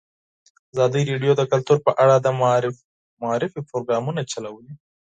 ازادي 0.73 1.01
راډیو 1.11 1.33
د 1.37 1.41
کلتور 1.51 1.77
په 1.85 1.91
اړه 2.03 2.15
د 2.19 2.27
معارفې 3.21 3.61
پروګرامونه 3.69 4.21
چلولي. 4.31 4.73